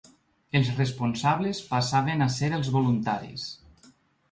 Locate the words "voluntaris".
2.79-3.49